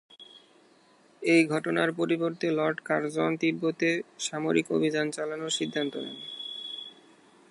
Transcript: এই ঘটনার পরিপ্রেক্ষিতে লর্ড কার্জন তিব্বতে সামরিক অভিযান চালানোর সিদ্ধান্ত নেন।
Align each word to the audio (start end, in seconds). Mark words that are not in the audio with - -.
এই 1.21 1.41
ঘটনার 1.45 1.89
পরিপ্রেক্ষিতে 1.91 2.47
লর্ড 2.51 2.77
কার্জন 2.83 3.31
তিব্বতে 3.37 3.89
সামরিক 4.19 4.67
অভিযান 4.71 5.07
চালানোর 5.11 5.51
সিদ্ধান্ত 5.51 5.93
নেন। 5.95 6.17